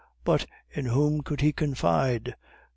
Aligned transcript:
But 0.23 0.47
in 0.71 0.85
whom 0.87 1.21
could 1.21 1.41
he 1.41 1.53
confide? 1.53 2.35